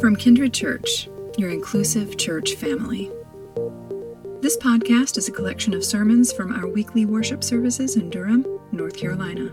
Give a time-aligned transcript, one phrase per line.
[0.00, 3.10] From Kindred Church, your inclusive church family.
[4.40, 8.96] This podcast is a collection of sermons from our weekly worship services in Durham, North
[8.96, 9.48] Carolina.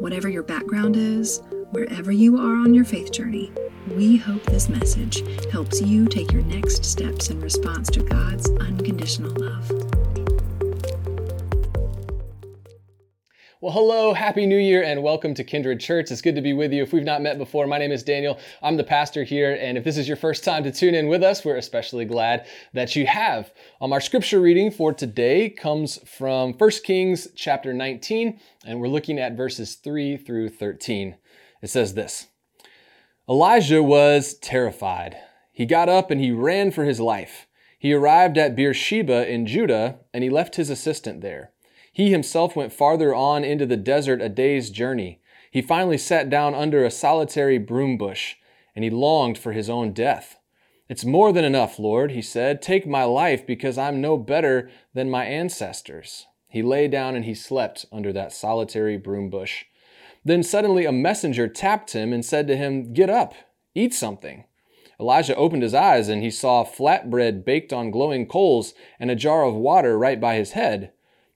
[0.00, 3.52] Whatever your background is, wherever you are on your faith journey,
[3.94, 9.32] we hope this message helps you take your next steps in response to God's unconditional
[9.36, 10.01] love.
[13.62, 16.10] Well, hello, Happy New Year, and welcome to Kindred Church.
[16.10, 16.82] It's good to be with you.
[16.82, 18.40] If we've not met before, my name is Daniel.
[18.60, 21.22] I'm the pastor here, and if this is your first time to tune in with
[21.22, 23.52] us, we're especially glad that you have.
[23.80, 29.20] Um, our scripture reading for today comes from 1 Kings chapter 19, and we're looking
[29.20, 31.14] at verses 3 through 13.
[31.62, 32.26] It says this
[33.28, 35.18] Elijah was terrified.
[35.52, 37.46] He got up and he ran for his life.
[37.78, 41.51] He arrived at Beersheba in Judah, and he left his assistant there.
[41.92, 45.20] He himself went farther on into the desert a day's journey.
[45.50, 48.36] He finally sat down under a solitary broom bush,
[48.74, 50.38] and he longed for his own death.
[50.88, 52.62] It's more than enough, Lord, he said.
[52.62, 56.26] Take my life because I'm no better than my ancestors.
[56.48, 59.64] He lay down and he slept under that solitary broom bush.
[60.24, 63.34] Then suddenly a messenger tapped him and said to him, Get up,
[63.74, 64.44] eat something.
[65.00, 69.44] Elijah opened his eyes and he saw flatbread baked on glowing coals and a jar
[69.44, 70.92] of water right by his head.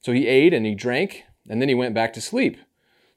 [0.06, 2.58] So he ate and he drank, and then he went back to sleep.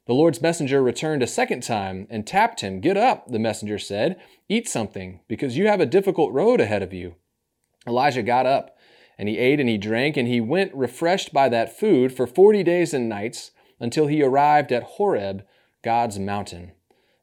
[0.06, 2.80] The Lord's messenger returned a second time and tapped him.
[2.80, 4.20] Get up, the messenger said.
[4.48, 7.14] Eat something, because you have a difficult road ahead of you.
[7.86, 8.76] Elijah got up,
[9.16, 12.64] and he ate and he drank, and he went refreshed by that food for forty
[12.64, 15.44] days and nights until he arrived at Horeb,
[15.84, 16.72] God's mountain.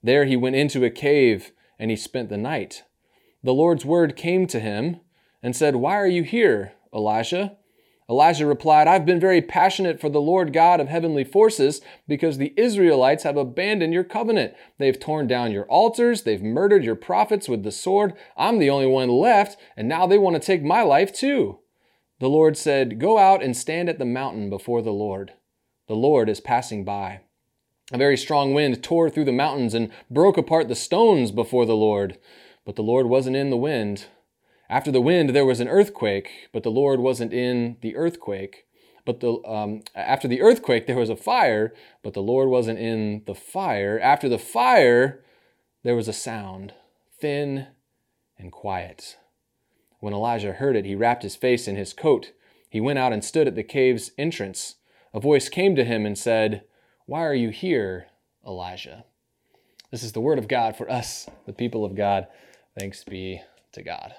[0.01, 2.83] There he went into a cave, and he spent the night.
[3.43, 5.01] The Lord's word came to him
[5.43, 7.57] and said, Why are you here, Elijah?
[8.09, 12.53] Elijah replied, I've been very passionate for the Lord God of heavenly forces because the
[12.55, 14.53] Israelites have abandoned your covenant.
[14.77, 16.21] They've torn down your altars.
[16.21, 18.13] They've murdered your prophets with the sword.
[18.37, 21.59] I'm the only one left, and now they want to take my life too.
[22.19, 25.33] The Lord said, Go out and stand at the mountain before the Lord.
[25.87, 27.21] The Lord is passing by.
[27.91, 31.75] A very strong wind tore through the mountains and broke apart the stones before the
[31.75, 32.17] Lord.
[32.65, 34.05] But the Lord wasn't in the wind.
[34.69, 38.65] After the wind, there was an earthquake, but the Lord wasn't in the earthquake.
[39.05, 41.73] But the, um, after the earthquake, there was a fire,
[42.03, 43.97] but the Lord wasn't in the fire.
[43.97, 45.23] After the fire,
[45.83, 46.73] there was a sound,
[47.19, 47.67] thin
[48.37, 49.17] and quiet.
[49.99, 52.33] When Elijah heard it, he wrapped his face in his coat.
[52.69, 54.75] He went out and stood at the cave's entrance.
[55.13, 56.63] A voice came to him and said,
[57.05, 58.07] Why are you here,
[58.45, 59.05] Elijah?
[59.89, 62.27] This is the word of God for us, the people of God.
[62.77, 63.41] Thanks be
[63.71, 64.15] to God.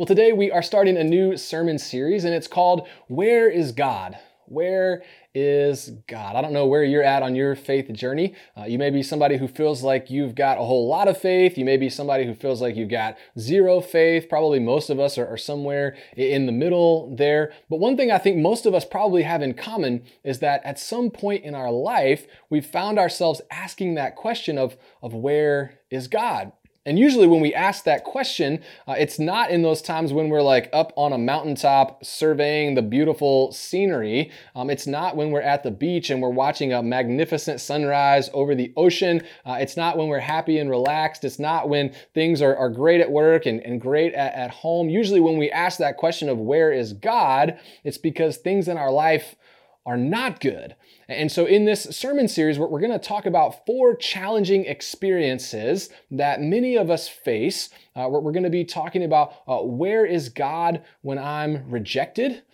[0.00, 4.16] Well, today we are starting a new sermon series, and it's called Where is God?
[4.46, 5.02] Where
[5.34, 6.36] is God?
[6.36, 8.34] I don't know where you're at on your faith journey.
[8.56, 11.58] Uh, you may be somebody who feels like you've got a whole lot of faith.
[11.58, 14.28] You may be somebody who feels like you've got zero faith.
[14.28, 17.52] Probably most of us are, are somewhere in the middle there.
[17.68, 20.78] But one thing I think most of us probably have in common is that at
[20.78, 26.08] some point in our life, we've found ourselves asking that question of, of where is
[26.08, 26.52] God?
[26.86, 30.40] And usually, when we ask that question, uh, it's not in those times when we're
[30.40, 34.30] like up on a mountaintop surveying the beautiful scenery.
[34.56, 38.54] Um, it's not when we're at the beach and we're watching a magnificent sunrise over
[38.54, 39.22] the ocean.
[39.44, 41.22] Uh, it's not when we're happy and relaxed.
[41.22, 44.88] It's not when things are, are great at work and, and great at, at home.
[44.88, 48.90] Usually, when we ask that question of where is God, it's because things in our
[48.90, 49.36] life
[49.84, 50.76] are not good.
[51.10, 56.40] And so, in this sermon series, we're going to talk about four challenging experiences that
[56.40, 57.68] many of us face.
[57.96, 62.44] Uh, we're going to be talking about uh, where is God when I'm rejected?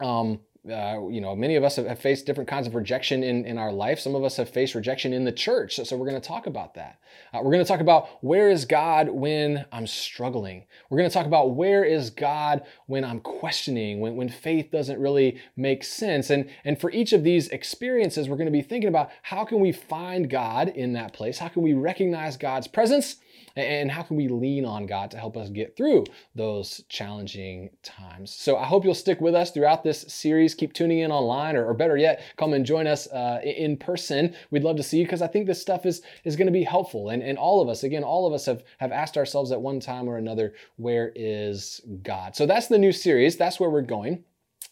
[0.00, 0.40] Um,
[0.70, 3.72] uh, you know, many of us have, faced different kinds of rejection in, in our
[3.72, 3.98] life.
[3.98, 5.76] Some of us have faced rejection in the church.
[5.76, 7.00] So, so we're going to talk about that.
[7.32, 10.64] Uh, we're going to talk about where is God when I'm struggling.
[10.90, 14.98] We're going to talk about where is God when I'm questioning, when, when faith doesn't
[14.98, 16.30] really make sense.
[16.30, 19.60] And, and for each of these experiences, we're going to be thinking about how can
[19.60, 21.38] we find God in that place?
[21.38, 23.16] How can we recognize God's presence?
[23.58, 28.32] And how can we lean on God to help us get through those challenging times?
[28.32, 30.54] So I hope you'll stick with us throughout this series.
[30.54, 34.34] Keep tuning in online, or, or better yet, come and join us uh, in person.
[34.50, 36.64] We'd love to see you because I think this stuff is, is going to be
[36.64, 37.08] helpful.
[37.08, 39.80] And, and all of us, again, all of us have, have asked ourselves at one
[39.80, 42.36] time or another, where is God?
[42.36, 43.36] So that's the new series.
[43.36, 44.24] That's where we're going.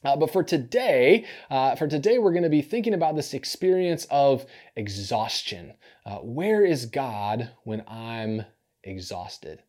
[0.04, 4.06] Uh, but for today, uh, for today, we're going to be thinking about this experience
[4.10, 4.46] of
[4.76, 5.74] exhaustion.
[6.04, 8.44] Uh, where is God when I'm
[8.86, 9.62] exhausted.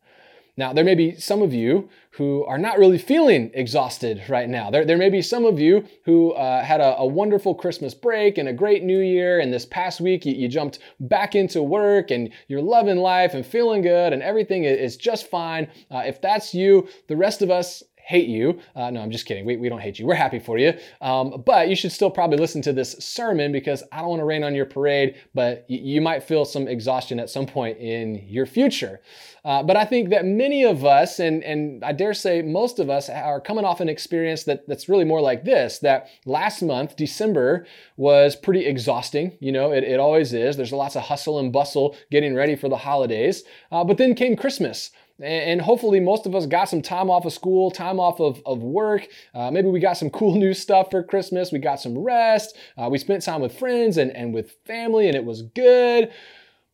[0.60, 4.72] Now, there may be some of you who are not really feeling exhausted right now.
[4.72, 8.40] There, there may be some of you who uh, had a, a, wonderful Christmas break
[8.40, 12.10] and a great new year, and this past week you, you, jumped back into work
[12.10, 15.68] and you're loving life and feeling good and everything is just fine.
[15.92, 18.58] Uh, if that's you, the rest of us hate you.
[18.74, 19.44] Uh, no, I'm just kidding.
[19.44, 20.06] We, we don't hate you.
[20.06, 20.74] We're happy for you.
[21.02, 24.26] Um, but you should still probably listen to this sermon because I don't want to
[24.26, 28.26] rain on your parade, but y- you might feel some exhaustion at some point in
[28.26, 29.02] your future.
[29.44, 32.90] Uh, but I think that many of us, and, and I dare say most of
[32.90, 36.96] us, are coming off an experience that, that's really more like this that last month,
[36.96, 37.68] December,
[37.98, 39.38] was pretty exhausting.
[39.42, 40.56] You know, it, it always is.
[40.56, 43.44] There's lots of hustle and bustle getting ready for the holidays.
[43.70, 44.92] Uh, but then came Christmas.
[45.20, 48.60] And hopefully, most of us got some time off of school, time off of, of
[48.60, 49.08] work.
[49.34, 51.52] Uh, maybe we got some cool new stuff for Christmas.
[51.52, 52.56] We got some rest.
[52.78, 56.12] Uh, we spent time with friends and, and with family, and it was good.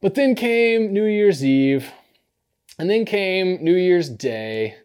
[0.01, 1.89] But then came New Year's Eve,
[2.77, 4.75] and then came New Year's Day.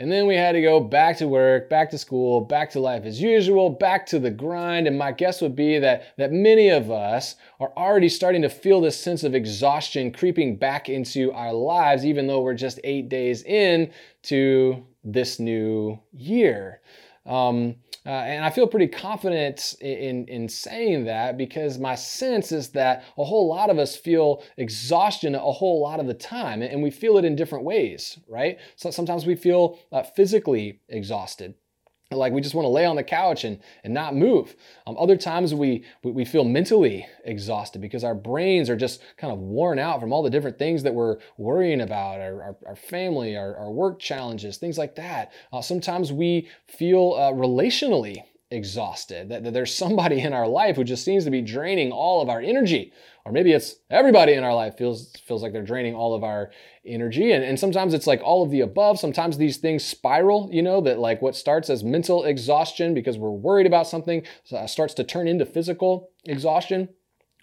[0.00, 3.04] And then we had to go back to work, back to school, back to life
[3.04, 4.86] as usual, back to the grind.
[4.86, 8.80] And my guess would be that, that many of us are already starting to feel
[8.80, 13.42] this sense of exhaustion creeping back into our lives, even though we're just eight days
[13.42, 13.90] in
[14.22, 16.80] to this new year.
[17.26, 17.76] Um,
[18.08, 23.04] uh, and I feel pretty confident in, in saying that because my sense is that
[23.18, 26.90] a whole lot of us feel exhaustion a whole lot of the time, and we
[26.90, 28.58] feel it in different ways, right?
[28.76, 31.54] So sometimes we feel uh, physically exhausted
[32.16, 34.56] like we just want to lay on the couch and, and not move.
[34.86, 39.30] Um, other times we, we, we feel mentally exhausted because our brains are just kind
[39.32, 42.76] of worn out from all the different things that we're worrying about, our, our, our
[42.76, 45.32] family, our, our work challenges, things like that.
[45.52, 50.84] Uh, sometimes we feel uh, relationally exhausted, that, that there's somebody in our life who
[50.84, 52.92] just seems to be draining all of our energy.
[53.24, 56.50] Or maybe it's everybody in our life feels feels like they're draining all of our
[56.86, 57.32] energy.
[57.32, 58.98] And, and sometimes it's like all of the above.
[58.98, 63.30] Sometimes these things spiral you know that like what starts as mental exhaustion because we're
[63.30, 64.22] worried about something
[64.52, 66.88] uh, starts to turn into physical exhaustion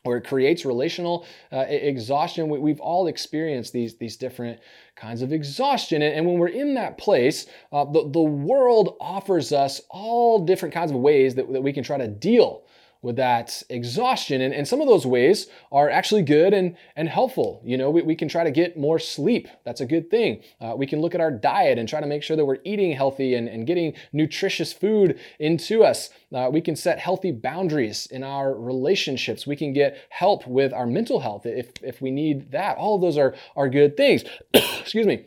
[0.06, 2.48] or it creates relational uh, exhaustion.
[2.48, 4.60] We, have all experienced these, these different
[4.96, 6.02] kinds of exhaustion.
[6.02, 10.74] And, and when we're in that place, uh, the, the world offers us all different
[10.74, 12.65] kinds of ways that, that we can try to deal
[13.06, 14.42] with that exhaustion.
[14.42, 17.62] And, and some of those ways are actually good and, and helpful.
[17.64, 19.48] You know, we, we can try to get more sleep.
[19.64, 20.42] That's a good thing.
[20.60, 22.94] Uh, we can look at our diet and try to make sure that we're eating
[22.94, 26.10] healthy and, and getting nutritious food into us.
[26.34, 29.46] Uh, we can set healthy boundaries in our relationships.
[29.46, 32.78] We can get help with our mental health if, if we need that.
[32.78, 34.24] All of those are, are good things.
[34.54, 35.26] Excuse me.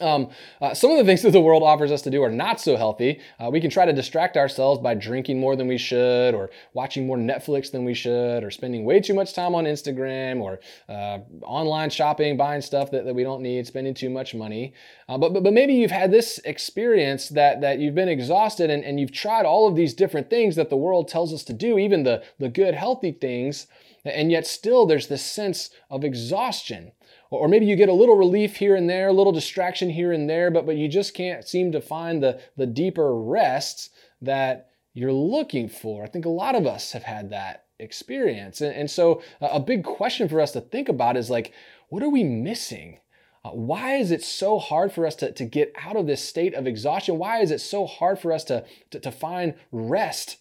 [0.00, 0.30] Um,
[0.60, 2.76] uh, some of the things that the world offers us to do are not so
[2.76, 3.20] healthy.
[3.38, 7.06] Uh, we can try to distract ourselves by drinking more than we should, or watching
[7.06, 11.18] more Netflix than we should, or spending way too much time on Instagram, or uh,
[11.44, 14.72] online shopping, buying stuff that, that we don't need, spending too much money.
[15.08, 18.84] Uh, but, but, but maybe you've had this experience that, that you've been exhausted and,
[18.84, 21.78] and you've tried all of these different things that the world tells us to do,
[21.78, 23.66] even the, the good, healthy things,
[24.04, 26.92] and yet still there's this sense of exhaustion.
[27.32, 30.28] Or maybe you get a little relief here and there, a little distraction here and
[30.28, 33.90] there, but, but you just can't seem to find the, the deeper rest
[34.20, 36.04] that you're looking for.
[36.04, 38.60] I think a lot of us have had that experience.
[38.60, 41.52] And, and so a big question for us to think about is like,
[41.88, 42.98] what are we missing?
[43.44, 46.54] Uh, why is it so hard for us to, to get out of this state
[46.54, 47.18] of exhaustion?
[47.18, 50.36] Why is it so hard for us to, to, to find rest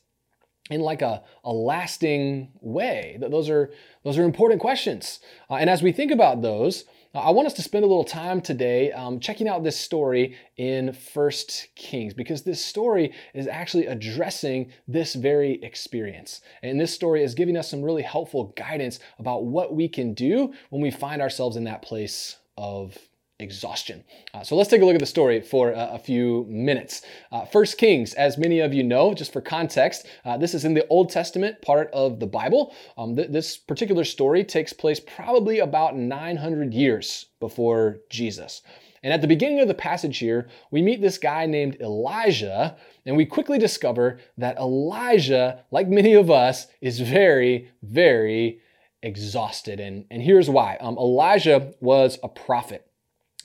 [0.71, 3.17] in like a, a lasting way?
[3.19, 3.71] Those are,
[4.03, 5.19] those are important questions.
[5.49, 8.05] Uh, and as we think about those, uh, I want us to spend a little
[8.05, 13.87] time today um, checking out this story in First Kings because this story is actually
[13.87, 16.41] addressing this very experience.
[16.63, 20.53] And this story is giving us some really helpful guidance about what we can do
[20.69, 22.97] when we find ourselves in that place of
[23.41, 24.03] exhaustion.
[24.33, 27.01] Uh, so let's take a look at the story for a, a few minutes.
[27.31, 30.73] Uh, First Kings, as many of you know, just for context, uh, this is in
[30.73, 32.73] the Old Testament part of the Bible.
[32.97, 38.61] Um, th- this particular story takes place probably about 900 years before Jesus.
[39.03, 43.17] And at the beginning of the passage here, we meet this guy named Elijah, and
[43.17, 48.61] we quickly discover that Elijah, like many of us, is very, very
[49.01, 49.79] exhausted.
[49.79, 52.87] And, and here's why um, Elijah was a prophet.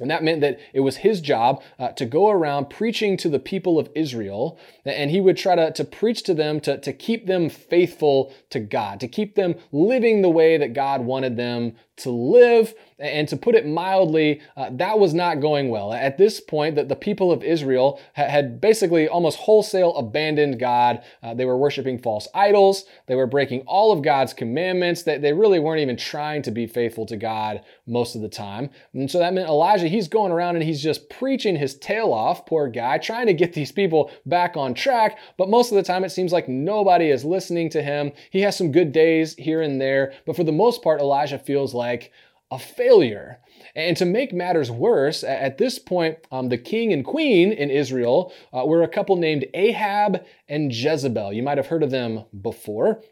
[0.00, 3.38] And that meant that it was his job uh, to go around preaching to the
[3.38, 4.58] people of Israel.
[4.84, 8.60] And he would try to, to preach to them to, to keep them faithful to
[8.60, 12.74] God, to keep them living the way that God wanted them to live.
[12.98, 15.92] And to put it mildly, uh, that was not going well.
[15.92, 21.02] At this point, that the people of Israel had basically almost wholesale abandoned God.
[21.22, 22.86] Uh, they were worshiping false idols.
[23.06, 25.02] They were breaking all of God's commandments.
[25.02, 28.70] They, they really weren't even trying to be faithful to God most of the time.
[28.94, 32.46] And so that meant Elijah, he's going around and he's just preaching his tail off,
[32.46, 35.18] poor guy, trying to get these people back on track.
[35.36, 38.12] But most of the time, it seems like nobody is listening to him.
[38.30, 41.74] He has some good days here and there, but for the most part, Elijah feels
[41.74, 41.85] like
[42.50, 43.38] a failure.
[43.74, 48.32] And to make matters worse, at this point, um, the king and queen in Israel
[48.52, 51.32] uh, were a couple named Ahab and Jezebel.
[51.32, 53.02] You might have heard of them before.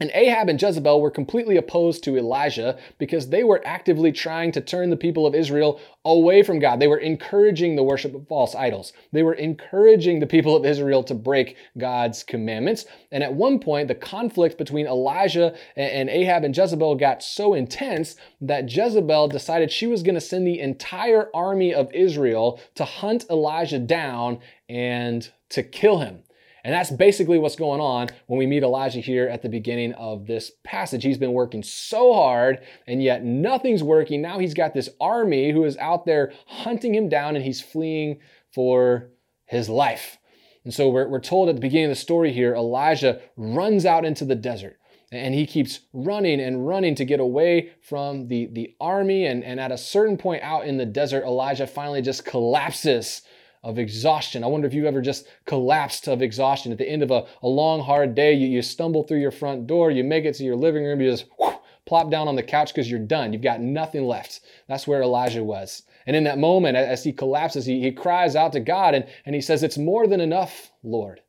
[0.00, 4.60] And Ahab and Jezebel were completely opposed to Elijah because they were actively trying to
[4.60, 6.78] turn the people of Israel away from God.
[6.78, 8.92] They were encouraging the worship of false idols.
[9.12, 12.86] They were encouraging the people of Israel to break God's commandments.
[13.10, 18.16] And at one point, the conflict between Elijah and Ahab and Jezebel got so intense
[18.40, 23.26] that Jezebel decided she was going to send the entire army of Israel to hunt
[23.28, 24.38] Elijah down
[24.68, 26.22] and to kill him.
[26.64, 30.26] And that's basically what's going on when we meet Elijah here at the beginning of
[30.26, 31.04] this passage.
[31.04, 34.20] He's been working so hard and yet nothing's working.
[34.20, 38.18] Now he's got this army who is out there hunting him down and he's fleeing
[38.52, 39.10] for
[39.46, 40.18] his life.
[40.64, 44.04] And so we're, we're told at the beginning of the story here Elijah runs out
[44.04, 44.78] into the desert
[45.10, 49.24] and he keeps running and running to get away from the, the army.
[49.26, 53.22] And, and at a certain point out in the desert, Elijah finally just collapses
[53.62, 54.44] of exhaustion.
[54.44, 56.72] I wonder if you've ever just collapsed of exhaustion.
[56.72, 59.66] At the end of a, a long, hard day, you, you stumble through your front
[59.66, 61.54] door, you make it to your living room, you just whoosh,
[61.86, 63.32] plop down on the couch because you're done.
[63.32, 64.40] You've got nothing left.
[64.68, 65.82] That's where Elijah was.
[66.06, 69.34] And in that moment, as he collapses, he, he cries out to God and, and
[69.34, 71.20] he says, It's more than enough, Lord.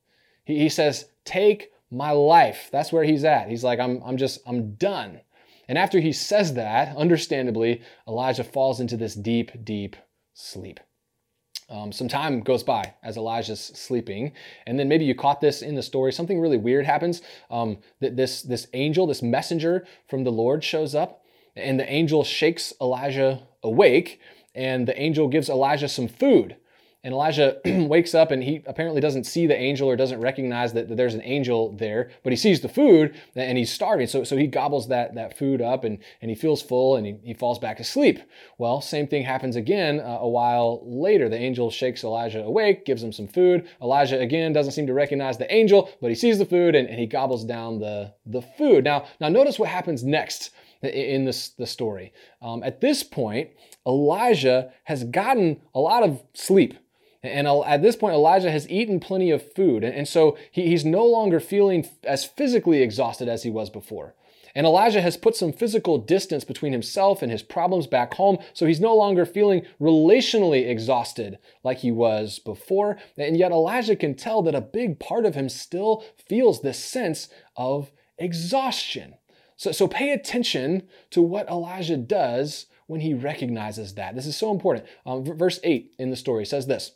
[0.46, 2.70] He, he says, Take my life.
[2.72, 3.50] That's where he's at.
[3.50, 5.22] He's like, I'm, I'm just, I'm done.
[5.68, 9.96] And after he says that, understandably, Elijah falls into this deep, deep
[10.34, 10.80] sleep.
[11.70, 14.34] Um, some time goes by as Elijah's sleeping,
[14.66, 16.12] and then maybe you caught this in the story.
[16.12, 17.22] Something really weird happens.
[17.52, 21.24] Um, this this angel, this messenger from the Lord, shows up,
[21.56, 24.20] and the angel shakes Elijah awake,
[24.56, 26.56] and the angel gives Elijah some food.
[27.04, 30.90] And Elijah wakes up and he apparently doesn't see the angel or doesn't recognize that,
[30.90, 34.08] that, there's an angel there, but he sees the food and he's starving.
[34.08, 37.18] So, so he gobbles that, that food up and, and he feels full and he,
[37.24, 38.20] he falls back asleep.
[38.58, 41.30] Well, same thing happens again uh, a while later.
[41.30, 43.70] The angel shakes Elijah awake, gives him some food.
[43.82, 47.00] Elijah again doesn't seem to recognize the angel, but he sees the food and, and
[47.00, 48.84] he gobbles down the, the food.
[48.84, 50.52] Now, now notice what happens next
[50.82, 52.14] in this the story.
[52.42, 53.50] Um, at this point,
[53.86, 56.76] Elijah has gotten a lot of sleep.
[57.22, 59.84] And at this point, Elijah has eaten plenty of food.
[59.84, 64.16] And so he's no longer feeling as physically exhausted as he was before.
[64.56, 68.66] And Elijah has put some physical distance between himself and his problems back home, so
[68.66, 72.98] he's no longer feeling relationally exhausted like he was before.
[73.18, 77.30] And yet, Elijah can tell that a big part of him still feels this sense
[77.56, 79.16] of exhaustion.
[79.56, 84.16] So, so pay attention to what Elijah does when he recognizes that.
[84.16, 84.88] This is so important.
[85.06, 86.94] Um, verse 8 in the story says this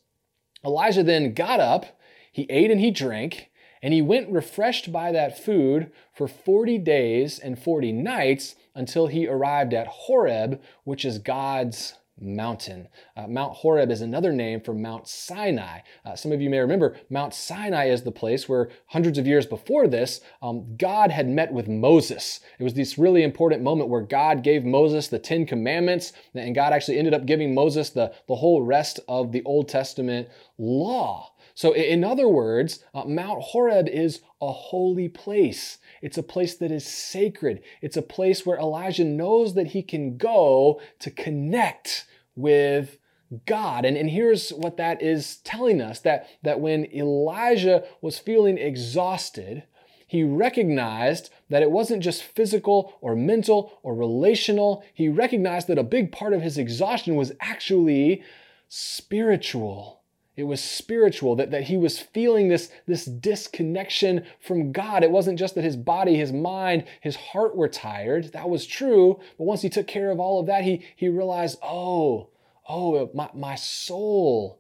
[0.66, 2.00] Elijah then got up,
[2.32, 3.50] he ate and he drank,
[3.82, 9.28] and he went refreshed by that food for 40 days and 40 nights until he
[9.28, 12.88] arrived at Horeb, which is God's mountain.
[13.16, 15.80] Uh, Mount Horeb is another name for Mount Sinai.
[16.06, 19.46] Uh, some of you may remember Mount Sinai is the place where hundreds of years
[19.46, 22.40] before this, um, God had met with Moses.
[22.60, 26.74] It was this really important moment where God gave Moses the Ten Commandments, and God
[26.74, 31.34] actually ended up giving Moses the, the whole rest of the Old Testament law.
[31.56, 35.78] So, in other words, uh, Mount Horeb is a holy place.
[36.02, 37.62] It's a place that is sacred.
[37.82, 42.98] It's a place where Elijah knows that he can go to connect with
[43.46, 43.86] God.
[43.86, 49.64] And, and here's what that is telling us that, that when Elijah was feeling exhausted,
[50.08, 54.84] he recognized that it wasn't just physical or mental or relational.
[54.94, 58.22] He recognized that a big part of his exhaustion was actually
[58.70, 60.03] spiritual.
[60.36, 65.04] It was spiritual, that, that he was feeling this, this disconnection from God.
[65.04, 68.32] It wasn't just that his body, his mind, his heart were tired.
[68.34, 69.20] That was true.
[69.38, 72.30] But once he took care of all of that, he, he realized, oh,
[72.68, 74.60] oh, my, my soul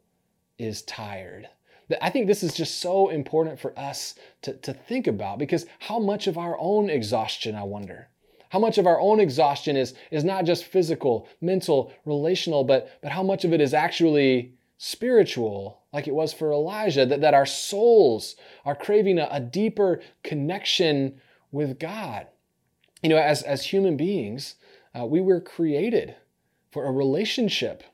[0.60, 1.50] is tired.
[2.01, 6.00] I think this is just so important for us to, to think about because how
[6.00, 8.10] much of our own exhaustion, I wonder,
[8.50, 13.12] how much of our own exhaustion is, is not just physical, mental, relational, but, but
[13.12, 14.53] how much of it is actually
[14.86, 18.36] spiritual, like it was for Elijah, that, that our souls
[18.66, 21.22] are craving a, a deeper connection
[21.54, 22.28] with God.
[23.02, 24.56] You know, as, as human beings,
[24.94, 26.18] uh, we were created
[26.70, 27.86] for a relationship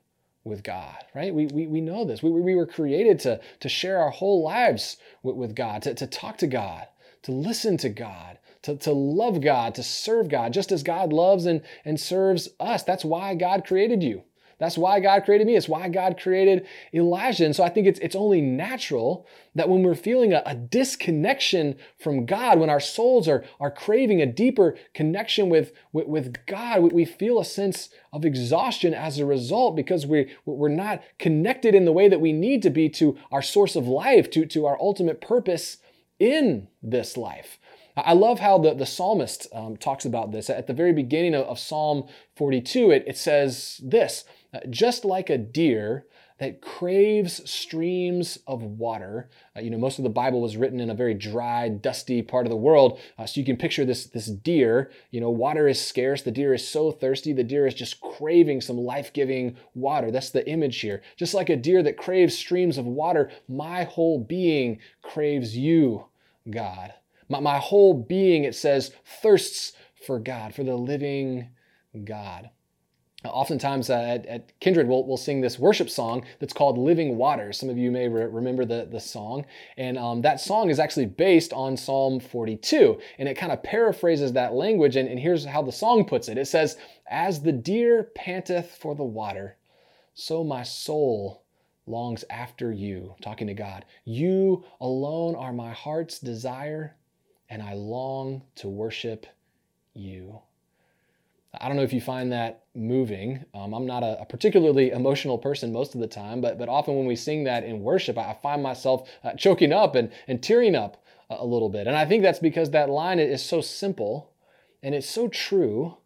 [0.43, 1.31] with God, right?
[1.31, 2.23] We, we, we know this.
[2.23, 6.07] We, we were created to, to share our whole lives with, with God, to, to
[6.07, 6.87] talk to God,
[7.21, 11.45] to listen to God, to, to love God, to serve God, just as God loves
[11.45, 12.81] and, and serves us.
[12.81, 14.23] That's why God created you.
[14.59, 15.55] That's why God created me.
[15.55, 17.45] It's why God created Elijah.
[17.45, 19.25] And so I think it's, it's only natural
[19.55, 24.21] that when we're feeling a, a, disconnection from God, when our souls are, are craving
[24.21, 29.17] a deeper connection with, with, with God, we, we feel a sense of exhaustion as
[29.17, 32.89] a result because we, we're not connected in the way that we need to be
[32.89, 35.77] to our source of life, to, to our ultimate purpose
[36.19, 37.59] in this life.
[37.95, 40.49] I love how the, the psalmist um, talks about this.
[40.49, 45.29] At the very beginning of, of Psalm 42, it, it says this uh, just like
[45.29, 46.05] a deer
[46.39, 49.29] that craves streams of water.
[49.55, 52.45] Uh, you know, most of the Bible was written in a very dry, dusty part
[52.45, 52.99] of the world.
[53.17, 54.89] Uh, so you can picture this, this deer.
[55.11, 56.21] You know, water is scarce.
[56.21, 57.33] The deer is so thirsty.
[57.33, 60.11] The deer is just craving some life giving water.
[60.11, 61.01] That's the image here.
[61.17, 66.05] Just like a deer that craves streams of water, my whole being craves you,
[66.49, 66.93] God.
[67.27, 69.73] My, my whole being, it says, thirsts
[70.07, 71.49] for God, for the living
[72.05, 72.49] God.
[73.25, 77.57] Oftentimes uh, at, at, Kindred, we'll, we'll sing this worship song that's called Living Waters.
[77.57, 79.45] Some of you may re- remember the, the song.
[79.77, 82.97] And um, that song is actually based on Psalm 42.
[83.17, 84.95] And it kind of paraphrases that language.
[84.95, 86.77] And, and here's how the song puts it it says,
[87.09, 89.57] As the deer panteth for the water,
[90.13, 91.43] so my soul
[91.85, 93.15] longs after you.
[93.21, 93.83] Talking to God.
[94.05, 96.95] You alone are my heart's desire,
[97.49, 99.25] and I long to worship
[99.93, 100.41] you.
[101.53, 103.43] I don't know if you find that moving.
[103.55, 106.95] Um, I'm not a, a, particularly emotional person most of the time, but, but often
[106.95, 110.75] when we sing that in worship, I find myself uh, choking up and, and tearing
[110.75, 111.87] up a, a little bit.
[111.87, 114.31] And I think that's because that line is so simple
[114.83, 115.97] and it's so true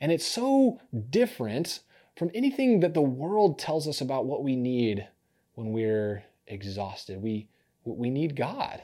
[0.00, 1.80] and it's so different
[2.16, 5.08] from anything that the world tells us about what we need
[5.54, 7.22] when we're exhausted.
[7.22, 7.48] We,
[7.84, 8.82] we need God.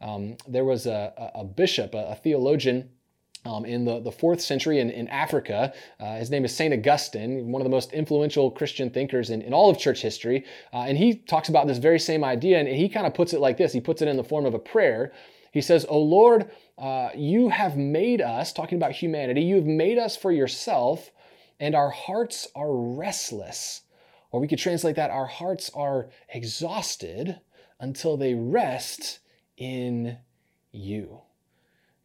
[0.00, 2.90] Um, there was a, a bishop, a, a theologian,
[3.44, 5.72] um, in the, the fourth century in, in Africa.
[5.98, 6.72] Uh, his name is St.
[6.72, 10.44] Augustine, one of the most influential Christian thinkers in, in all of church history.
[10.72, 13.40] Uh, and he talks about this very same idea, and he kind of puts it
[13.40, 15.12] like this he puts it in the form of a prayer.
[15.52, 20.16] He says, Oh Lord, uh, you have made us, talking about humanity, you've made us
[20.16, 21.10] for yourself,
[21.60, 23.82] and our hearts are restless.
[24.30, 27.40] Or we could translate that our hearts are exhausted
[27.78, 29.18] until they rest
[29.58, 30.18] in
[30.70, 31.20] you.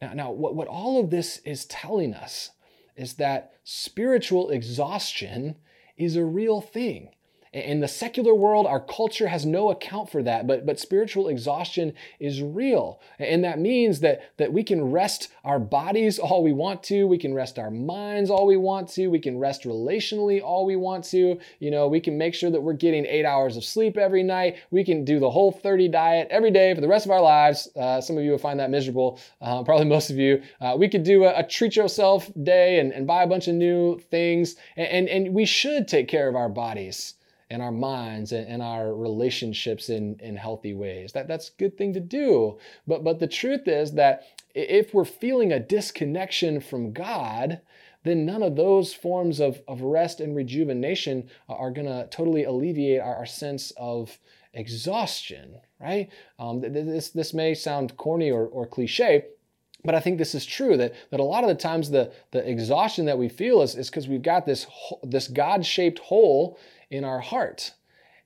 [0.02, 2.52] Now, now what, what all of this is telling us
[2.96, 5.56] is that spiritual exhaustion
[5.98, 7.10] is a real thing.
[7.58, 11.94] In the secular world, our culture has no account for that, but, but spiritual exhaustion
[12.20, 13.02] is real.
[13.18, 17.18] And that means that, that we can rest our bodies all we want to, we
[17.18, 21.04] can rest our minds all we want to, we can rest relationally all we want
[21.06, 21.40] to.
[21.60, 24.58] You know, we can make sure that we're getting eight hours of sleep every night.
[24.70, 27.68] We can do the whole 30 diet every day for the rest of our lives.
[27.76, 30.44] Uh, some of you will find that miserable, uh, probably most of you.
[30.62, 33.56] Uh, we could do a, a, treat yourself day and, and buy a bunch of
[33.56, 37.16] new things, and, and, and we should take care of our bodies
[37.50, 41.14] and our minds and, and, our relationships in, in healthy ways.
[41.14, 42.58] That, that's a good thing to do.
[42.86, 47.62] But, but the truth is that if we're feeling a disconnection from God,
[48.04, 53.02] then none of those forms of, of rest and rejuvenation are going to totally alleviate
[53.02, 54.18] our, our, sense of
[54.54, 56.10] exhaustion, right?
[56.40, 59.26] Um, this, this may sound corny or, or cliche,
[59.84, 62.50] but I think this is true that, that a lot of the times the, the
[62.50, 64.66] exhaustion that we feel is because we've got this,
[65.04, 66.58] this God shaped hole
[66.90, 67.74] in our heart.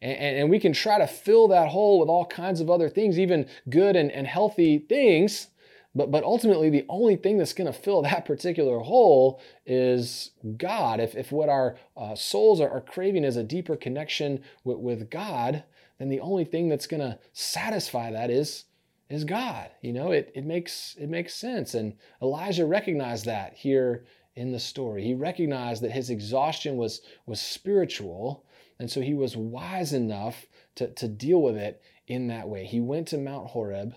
[0.01, 3.19] And, and, we can try to fill that hole with all kinds of other things,
[3.19, 5.47] even good and, and healthy things.
[5.93, 10.99] But, but ultimately, the only thing that's going to fill that particular hole is God.
[10.99, 15.09] If, if what our uh, souls are, are, craving is a deeper connection with, with
[15.09, 15.63] God,
[15.99, 18.65] then the only thing that's going to satisfy that is,
[19.09, 19.69] is God.
[19.81, 21.75] You know, it, it, makes, it makes sense.
[21.75, 25.03] And Elijah recognized that here in the story.
[25.03, 28.45] He recognized that his exhaustion was, was spiritual
[28.81, 32.65] and so he was wise enough to, to deal with it in that way.
[32.65, 33.93] He went to Mount Horeb,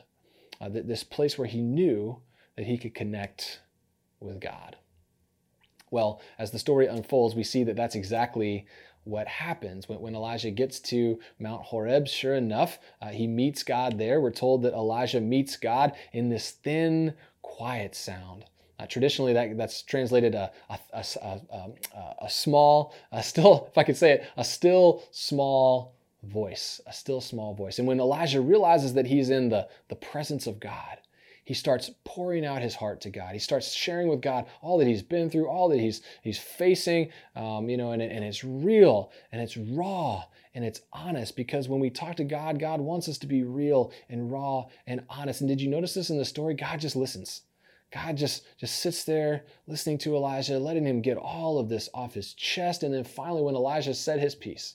[0.61, 2.21] uh, this place where he knew
[2.57, 3.63] that he could connect
[4.21, 4.77] with God.
[5.91, 8.67] Well, as the story unfolds, we see that that's exactly
[9.05, 12.07] what happens when, when Elijah gets to Mount Horeb.
[12.07, 14.21] Sure enough, uh, he meets God there.
[14.21, 18.45] We're told that Elijah meets God in this thin, quiet sound.
[18.79, 21.41] Uh, traditionally, that, that's translated a, a, a,
[22.23, 27.55] a, small, still, if I could say it, a still small voice, a still small
[27.55, 27.79] voice.
[27.79, 30.99] And when Elijah realizes that he's in the, the presence of God,
[31.45, 33.35] he starts pouring out his heart to God.
[33.35, 37.11] He starts sharing with God all that he's been through, all that he's he's facing,
[37.37, 41.81] um, you know, and, and it's real and it's raw and it's honest because when
[41.81, 45.43] we talk to God, God wants us to be real and raw and honest.
[45.43, 46.55] And did you notice this in the story?
[46.55, 47.43] God just listens.
[47.95, 52.15] God just, just sits there listening to Elijah, letting him get all of this off
[52.15, 52.83] his chest.
[52.83, 54.75] And then finally, when Elijah said his piece,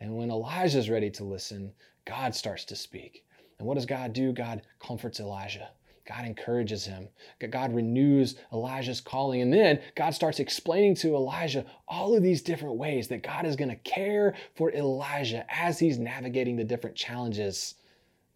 [0.00, 1.72] and when Elijah's ready to listen,
[2.04, 3.24] God starts to speak.
[3.58, 4.32] And what does God do?
[4.32, 5.70] God comforts Elijah.
[6.06, 7.08] God encourages him.
[7.50, 9.40] God renews Elijah's calling.
[9.40, 13.56] And then God starts explaining to Elijah all of these different ways that God is
[13.56, 17.76] going to care for Elijah as he's navigating the different challenges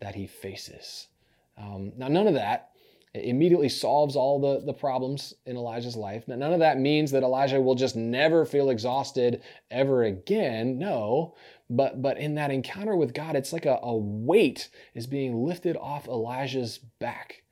[0.00, 1.08] that he faces.
[1.56, 2.71] Um, now, none of that
[3.14, 6.26] immediately solves all the, the problems in Elijah's life.
[6.26, 10.78] Now, none of that means that Elijah will just never feel exhausted ever again.
[10.78, 11.34] No,
[11.68, 15.76] but but in that encounter with God, it's like a, a weight is being lifted
[15.76, 17.42] off Elijah's back.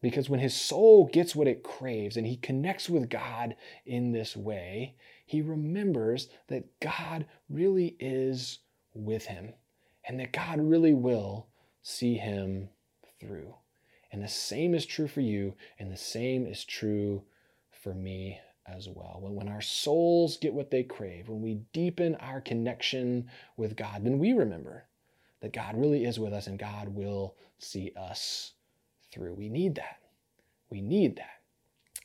[0.00, 4.36] Because when his soul gets what it craves and he connects with God in this
[4.36, 4.94] way,
[5.26, 8.60] he remembers that God really is
[8.94, 9.54] with him
[10.06, 11.48] and that God really will
[11.82, 12.68] see him
[13.18, 13.56] through.
[14.10, 17.22] And the same is true for you, and the same is true
[17.70, 19.18] for me as well.
[19.20, 24.04] When, when our souls get what they crave, when we deepen our connection with God,
[24.04, 24.84] then we remember
[25.40, 28.52] that God really is with us and God will see us
[29.12, 29.34] through.
[29.34, 29.98] We need that.
[30.70, 31.38] We need that.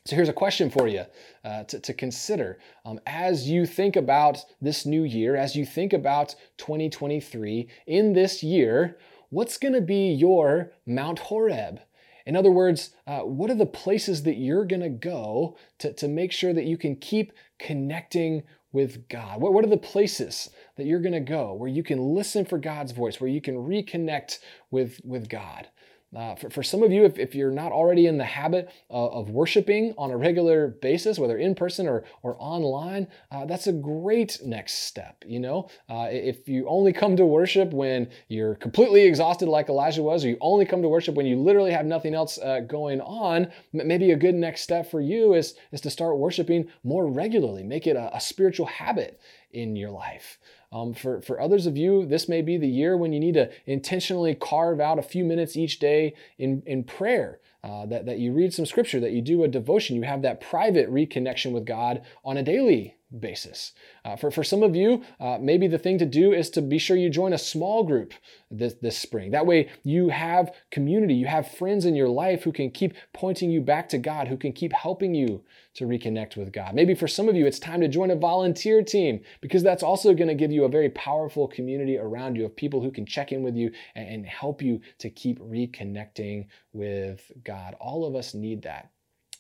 [0.06, 1.06] So here's a question for you
[1.46, 2.60] uh, to, to, consider.
[2.84, 8.44] Um, as you think about this new year, as you think about 2023, in this
[8.44, 8.98] year,
[9.30, 11.80] what's going to be your Mount Horeb?
[12.26, 16.08] In other words, uh, what are the places that you're going to go to, to
[16.08, 19.42] make sure that you can keep connecting with God?
[19.42, 22.58] What, what are the places that you're going to go where you can listen for
[22.58, 24.40] God's voice, where you can reconnect
[24.72, 25.68] with, with God?
[26.16, 29.12] Uh, for, for some of you, if, if you're not already in the habit of,
[29.14, 33.74] of worshiping on a regular basis, whether in person or, or online, uh, that's a
[33.74, 35.24] great next step.
[35.26, 40.04] You know, uh, if you only come to worship when you're completely exhausted, like Elijah
[40.04, 43.02] was, or you only come to worship when you literally have nothing else uh, going
[43.02, 47.64] on, maybe a good next step for you is, is to start worshiping more regularly.
[47.64, 49.20] Make it a, a spiritual habit
[49.52, 50.38] in your life.
[50.74, 53.52] Um, for, for others of you, this may be the year when you need to
[53.68, 57.40] intentionally carve out a few minutes each day in, in prayer.
[57.64, 60.42] Uh, that, that you read some scripture, that you do a devotion, you have that
[60.42, 63.74] private reconnection with God on a daily basis.
[64.04, 66.78] Uh, for, for some of you, uh, maybe the thing to do is to be
[66.78, 68.14] sure you join a small group
[68.50, 69.32] this, this spring.
[69.32, 73.52] That way you have community, you have friends in your life who can keep pointing
[73.52, 75.44] you back to God, who can keep helping you
[75.76, 76.76] to reconnect with God.
[76.76, 80.14] Maybe for some of you, it's time to join a volunteer team because that's also
[80.14, 83.32] going to give you a very powerful community around you of people who can check
[83.32, 87.76] in with you and, and help you to keep reconnecting with God.
[87.80, 88.90] All of us need that.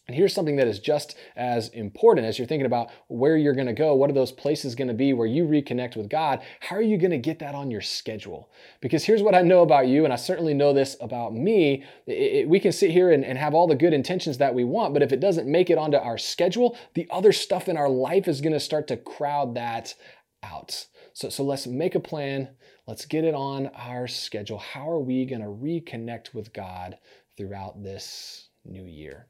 [0.06, 3.68] And here's something that is just as important as you're thinking about where you're going
[3.68, 3.96] to go.
[3.96, 6.42] What are those places going to be where you reconnect with God?
[6.60, 8.52] How are you going to get that on your schedule?
[8.82, 11.86] Because here's what I know about you, and I certainly know this about me.
[12.06, 14.66] It, it, we can sit here and, and have all the good intentions that we
[14.66, 17.90] want, but if it doesn't make it onto our schedule, the other stuff in our
[17.90, 19.96] life is going to start to crowd that
[20.44, 20.88] out.
[21.14, 22.50] So, so let's make a plan.
[22.88, 24.58] Let's get it on our schedule.
[24.58, 26.98] How are we going to reconnect with God
[27.38, 29.28] throughout this new year?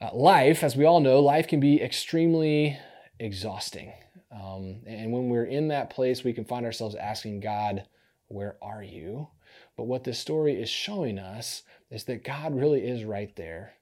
[0.00, 2.78] Uh, life, as we all know, life can be extremely
[3.18, 3.92] exhausting.
[4.30, 7.84] Um, and when we're in that place, we can find ourselves asking God,
[8.28, 9.28] Where are you?
[9.76, 13.74] But what this story is showing us is that God really is right there.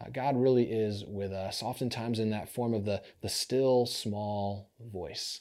[0.00, 4.70] Uh, God really is with us, oftentimes in that form of the, the still small
[4.80, 5.40] voice.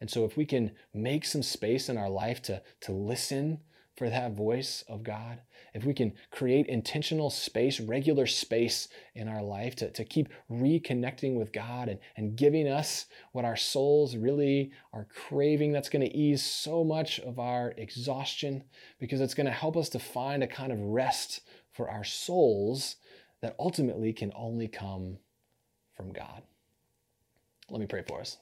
[0.00, 3.60] And so, if we can make some space in our life to, to listen
[3.96, 5.38] for that voice of God,
[5.74, 11.34] if we can create intentional space, regular space in our life to, to keep reconnecting
[11.34, 16.16] with God and, and giving us what our souls really are craving, that's going to
[16.16, 18.64] ease so much of our exhaustion
[18.98, 21.40] because it's going to help us to find a kind of rest
[21.72, 22.96] for our souls
[23.40, 25.16] that ultimately can only come
[25.96, 26.42] from God.
[27.70, 28.36] Let me pray for us.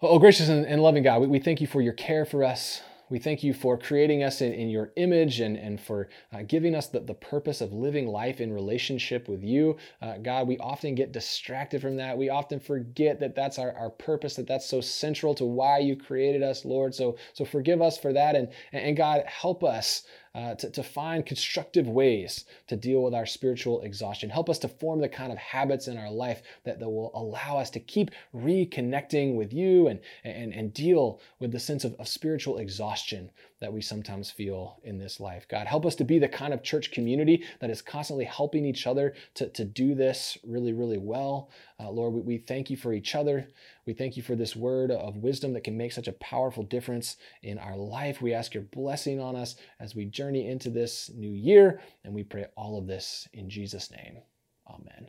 [0.00, 2.82] Oh, oh gracious and, loving God, we, we thank you for your care for us.
[3.10, 6.74] We thank you for creating us in, in your image and, and for uh, giving
[6.74, 9.76] us the, the purpose of living life in relationship with you.
[10.00, 12.16] Uh, God, we often get distracted from that.
[12.16, 15.96] We often forget that that's our, our purpose, that that's so central to why you
[15.96, 16.94] created us, Lord.
[16.94, 18.36] So, so forgive us for that.
[18.36, 23.26] And, and God, help us uh, to, to find constructive ways to deal with our
[23.26, 24.30] spiritual exhaustion.
[24.30, 27.58] Help us to form the kind of habits in our life that, that will allow
[27.58, 32.08] us to keep reconnecting with you and, and, and deal with the sense of, of
[32.08, 33.30] spiritual exhaustion
[33.64, 35.48] that we sometimes feel in this life.
[35.48, 38.86] God, help us to be the kind of church community that is constantly helping each
[38.86, 41.48] other to, to do this really, really well.
[41.80, 43.48] Uh, Lord, we, we thank you for each other.
[43.86, 47.16] We thank you for this word of wisdom that can make such a powerful difference
[47.42, 48.20] in our life.
[48.20, 52.22] We ask your blessing on us as we journey into this new year, and we
[52.22, 54.18] pray all of this in Jesus' name.
[54.68, 55.08] Amen.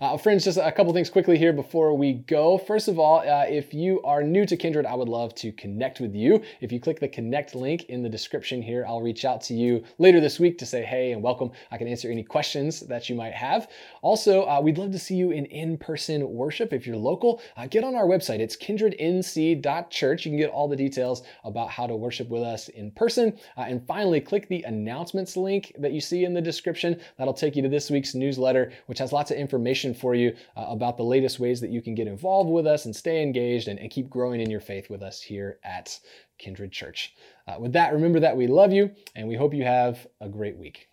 [0.00, 2.58] Uh, friends, just a couple things quickly here before we go.
[2.58, 6.00] First of all, uh, if you are new to Kindred, I would love to connect
[6.00, 6.42] with you.
[6.60, 9.84] If you click the connect link in the description here, I'll reach out to you
[9.98, 11.50] later this week to say hey and welcome.
[11.70, 13.68] I can answer any questions that you might have.
[14.02, 16.72] Also, uh, we'd love to see you in in person worship.
[16.72, 18.40] If you're local, uh, get on our website.
[18.40, 20.24] It's kindrednc.church.
[20.24, 23.38] You can get all the details about how to worship with us in person.
[23.56, 27.00] Uh, and finally, click the announcements link that you see in the description.
[27.18, 30.34] That'll take you to this week's newsletter, which has lots of information information for you
[30.56, 33.68] uh, about the latest ways that you can get involved with us and stay engaged
[33.68, 35.98] and, and keep growing in your faith with us here at
[36.38, 37.14] Kindred Church.
[37.46, 40.56] Uh, with that, remember that we love you and we hope you have a great
[40.56, 40.88] week.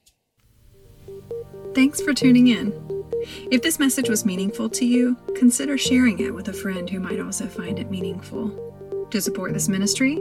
[1.74, 2.74] Thanks for tuning in.
[3.52, 7.22] If this message was meaningful to you, consider sharing it with a friend who might
[7.22, 9.08] also find it meaningful.
[9.12, 10.20] To support this ministry,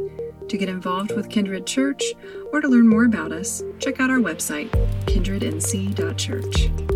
[0.49, 2.05] to get involved with Kindred Church,
[2.53, 4.71] or to learn more about us, check out our website,
[5.07, 6.96] kindrednc.church.